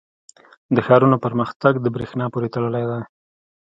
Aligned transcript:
•د 0.75 0.77
ښارونو 0.85 1.17
پرمختګ 1.25 1.73
د 1.79 1.87
برېښنا 1.95 2.25
پورې 2.33 2.47
تړلی 2.55 2.83
دی. 2.91 3.01